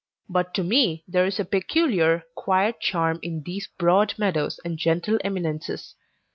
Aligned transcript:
But 0.27 0.55
to 0.55 0.63
me 0.63 1.03
there 1.07 1.27
is 1.27 1.39
a 1.39 1.45
peculiar, 1.45 2.23
quiet 2.33 2.79
charm 2.79 3.19
in 3.21 3.43
these 3.43 3.67
broad 3.77 4.15
meadows 4.17 4.59
and 4.65 4.75
gentle 4.79 5.19
eminences. 5.23 5.93